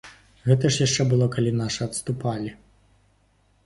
Гэта 0.47 0.71
ж 0.75 0.87
яшчэ 0.87 1.05
было, 1.13 1.25
калі 1.37 1.51
нашы 1.61 1.81
адступалі. 1.89 2.59